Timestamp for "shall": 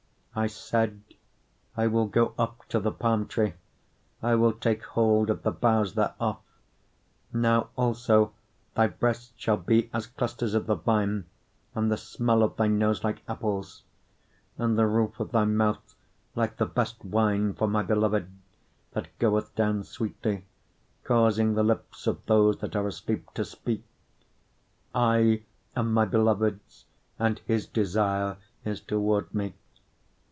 9.35-9.57